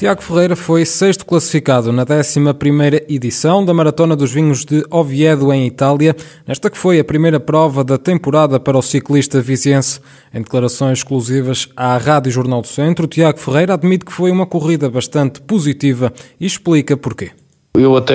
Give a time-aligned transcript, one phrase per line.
[0.00, 5.66] Tiago Ferreira foi sexto classificado na 11 edição da Maratona dos Vinhos de Oviedo, em
[5.66, 10.00] Itália, nesta que foi a primeira prova da temporada para o ciclista viziense.
[10.32, 14.88] Em declarações exclusivas à Rádio Jornal do Centro, Tiago Ferreira admite que foi uma corrida
[14.88, 16.10] bastante positiva
[16.40, 17.32] e explica porquê.
[17.74, 18.14] Eu até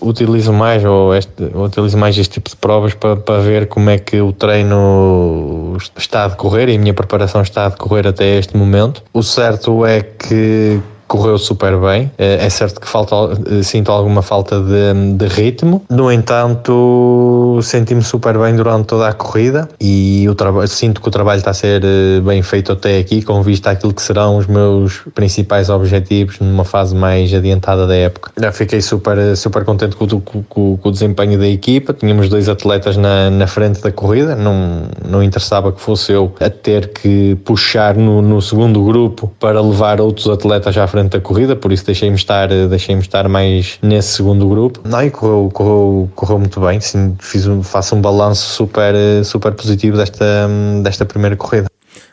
[0.00, 3.98] utilizo mais, ou este, utilizo mais este tipo de provas para, para ver como é
[3.98, 8.56] que o treino está a decorrer e a minha preparação está a decorrer até este
[8.56, 9.02] momento.
[9.12, 10.80] O certo é que
[11.14, 12.10] correu super bem.
[12.18, 13.14] É, é certo que falta,
[13.48, 19.12] eh, sinto alguma falta de, de ritmo, no entanto, senti-me super bem durante toda a
[19.12, 23.22] corrida e o sinto que o trabalho está a ser eh, bem feito até aqui,
[23.22, 28.32] com vista àquilo que serão os meus principais objetivos numa fase mais adiantada da época.
[28.36, 30.42] Já fiquei super, super contente com, com,
[30.76, 31.92] com o desempenho da equipa.
[31.92, 36.50] Tínhamos dois atletas na, na frente da corrida, não, não interessava que fosse eu a
[36.50, 41.54] ter que puxar no, no segundo grupo para levar outros atletas à frente da corrida,
[41.56, 44.80] por isso deixei-me estar, deixei estar mais nesse segundo grupo.
[44.84, 49.52] Não, e correu, correu, correu muito bem, sim, fiz um, faço um balanço super, super
[49.52, 50.48] positivo desta,
[50.82, 51.68] desta primeira corrida.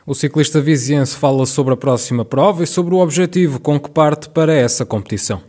[0.06, 4.30] O ciclista viziense fala sobre a próxima prova e sobre o objetivo com que parte
[4.30, 5.42] para essa competição.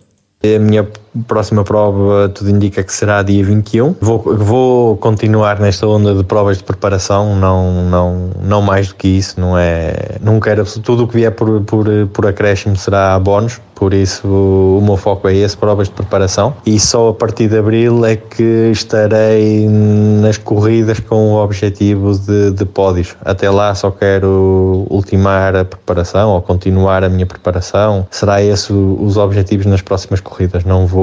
[0.45, 0.87] A minha
[1.27, 3.97] próxima prova tudo indica que será dia 21.
[4.01, 9.09] Vou, vou continuar nesta onda de provas de preparação, não, não, não mais do que
[9.09, 10.17] isso, não é.
[10.21, 14.81] Não quero, tudo o que vier por, por, por acréscimo será bónus, por isso o
[14.81, 16.55] meu foco é esse, provas de preparação.
[16.65, 22.53] E só a partir de abril é que estarei nas corridas com o objetivo de,
[22.53, 23.17] de pódios.
[23.25, 28.07] Até lá só quero ultimar a preparação ou continuar a minha preparação.
[28.09, 30.63] Será esse os objetivos nas próximas corridas.
[30.63, 31.02] Não vou,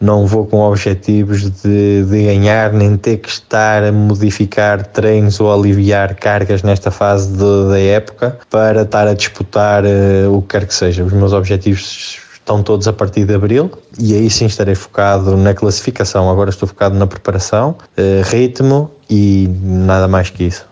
[0.00, 5.52] não vou com objetivos de, de ganhar, nem ter que estar a modificar treinos ou
[5.52, 10.66] aliviar cargas nesta fase de, da época para estar a disputar uh, o que quer
[10.66, 11.04] que seja.
[11.04, 15.52] Os meus objetivos estão todos a partir de abril e aí sim estarei focado na
[15.52, 16.30] classificação.
[16.30, 20.64] Agora estou focado na preparação, eh, ritmo e nada mais que isso.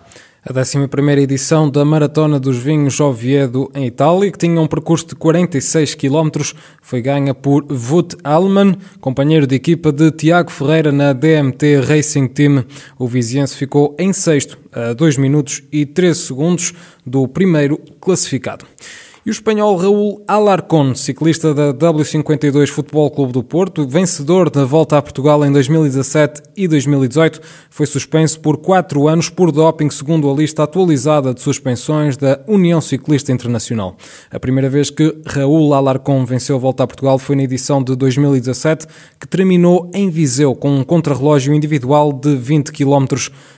[0.47, 5.15] A 11 edição da Maratona dos Vinhos Oviedo, em Itália, que tinha um percurso de
[5.15, 11.79] 46 km, foi ganha por Wout Alman, companheiro de equipa de Tiago Ferreira na DMT
[11.79, 12.63] Racing Team.
[12.99, 16.73] O viziense ficou em sexto, a 2 minutos e 13 segundos
[17.03, 18.67] do primeiro classificado.
[19.25, 24.99] E o espanhol Raul Alarcón, ciclista da W52 Futebol Clube do Porto, vencedor da Volta
[24.99, 27.41] a Portugal em 2017 e 2018,
[27.71, 32.79] foi suspenso por quatro anos por doping, segundo a lista atualizada de suspensões da União
[32.79, 33.97] Ciclista Internacional.
[34.29, 37.95] A primeira vez que Raul Alarcón venceu a Volta a Portugal foi na edição de
[37.95, 38.85] 2017,
[39.19, 43.07] que terminou em Viseu com um contrarrelógio individual de 20 km.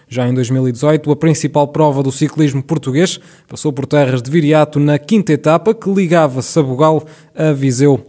[0.10, 4.98] Já em 2018, a principal prova do ciclismo português passou por terras de Viriato na
[4.98, 8.06] quinta etapa que ligava Sabugal a Viseu.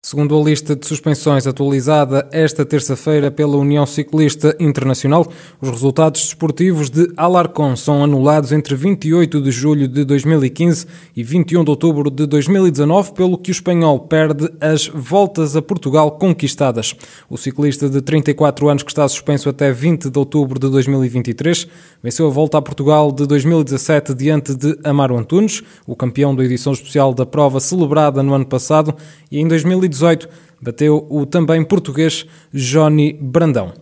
[0.00, 5.26] Segundo a lista de suspensões atualizada esta terça-feira pela União Ciclista Internacional,
[5.60, 10.86] os resultados desportivos de Alarcon são anulados entre 28 de julho de 2015
[11.16, 16.12] e 21 de outubro de 2019, pelo que o espanhol perde as voltas a Portugal
[16.12, 16.94] conquistadas.
[17.28, 21.66] O ciclista de 34 anos que está suspenso até 20 de outubro de 2023
[22.00, 26.72] venceu a volta a Portugal de 2017 diante de Amaro Antunes, o campeão da edição
[26.72, 28.94] especial da prova celebrada no ano passado,
[29.28, 30.28] e em 2018 2018
[30.60, 33.72] bateu o também português Johnny Brandão.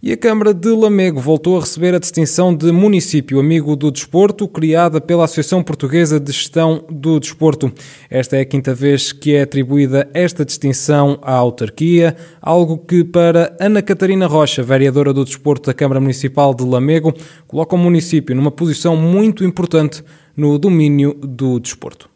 [0.00, 4.46] E a Câmara de Lamego voltou a receber a distinção de Município Amigo do Desporto,
[4.46, 7.72] criada pela Associação Portuguesa de Gestão do Desporto.
[8.08, 13.56] Esta é a quinta vez que é atribuída esta distinção à autarquia, algo que para
[13.58, 17.12] Ana Catarina Rocha, vereadora do Desporto da Câmara Municipal de Lamego,
[17.48, 20.04] coloca o município numa posição muito importante
[20.36, 22.08] no domínio do desporto.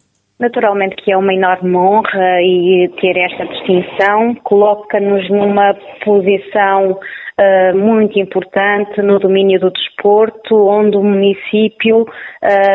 [0.42, 5.72] Naturalmente que é uma enorme honra e ter esta distinção coloca-nos numa
[6.04, 12.08] posição uh, muito importante no domínio do desporto, onde o município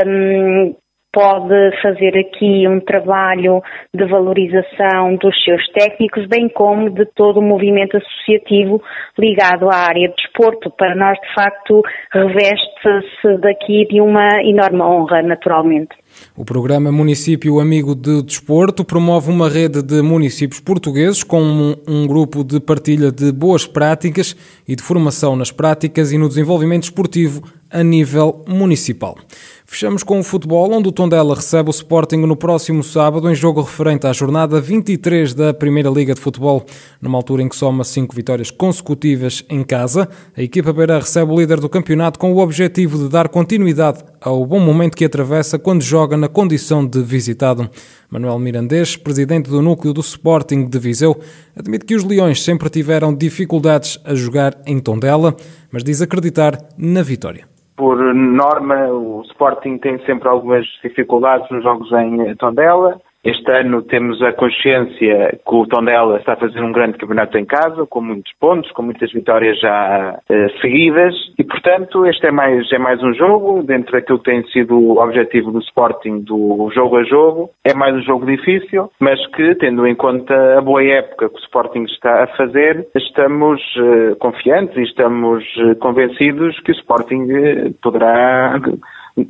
[0.08, 0.76] um,
[1.12, 3.62] pode fazer aqui um trabalho
[3.94, 8.82] de valorização dos seus técnicos, bem como de todo o movimento associativo
[9.20, 10.72] ligado à área de desporto.
[10.72, 11.82] Para nós, de facto,
[12.14, 15.98] reveste-se daqui de uma enorme honra, naturalmente.
[16.36, 22.08] O programa Município Amigo de Desporto promove uma rede de municípios portugueses com um, um,
[22.08, 24.36] grupo de partilha de boas práticas
[24.68, 29.18] e de formação nas práticas e no desenvolvimento esportivo a nível municipal.
[29.66, 33.62] Fechamos com o futebol, onde o Tondela recebe o Sporting no próximo sábado, em jogo
[33.62, 36.66] referente à jornada 23 da Primeira Liga de Futebol,
[37.02, 40.08] numa altura em que soma cinco vitórias consecutivas em casa.
[40.38, 44.46] A equipa beira recebe o líder do campeonato com o objetivo de dar continuidade ao
[44.46, 47.70] bom momento que atravessa quando joga na condição de visitado.
[48.10, 51.16] Manuel Mirandês, presidente do núcleo do Sporting de Viseu,
[51.56, 55.36] admite que os Leões sempre tiveram dificuldades a jogar em Tondela,
[55.72, 57.46] mas diz acreditar na vitória
[57.78, 63.00] por norma, o Sporting tem sempre algumas dificuldades nos jogos em Tondela.
[63.24, 67.46] Este ano temos a consciência que o Tondela está a fazer um grande campeonato em
[67.46, 72.72] casa, com muitos pontos, com muitas vitórias já eh, seguidas, e portanto este é mais,
[72.72, 76.98] é mais um jogo, dentro daquilo que tem sido o objetivo do Sporting do jogo
[76.98, 77.50] a jogo.
[77.64, 81.40] É mais um jogo difícil, mas que, tendo em conta a boa época que o
[81.40, 87.72] Sporting está a fazer, estamos eh, confiantes e estamos eh, convencidos que o Sporting eh,
[87.82, 88.60] poderá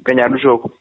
[0.06, 0.72] ganhar o jogo.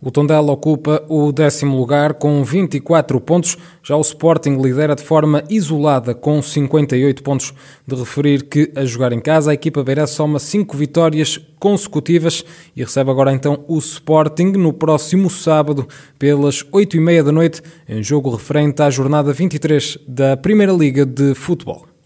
[0.00, 3.56] O Tondela ocupa o décimo lugar com 24 pontos.
[3.82, 7.52] Já o Sporting lidera de forma isolada com 58 pontos.
[7.84, 12.44] De referir que, a jogar em casa, a equipa beira soma 5 vitórias consecutivas
[12.76, 17.60] e recebe agora então o Sporting no próximo sábado pelas 8 e meia da noite,
[17.88, 21.97] em jogo referente à jornada 23 da Primeira Liga de Futebol.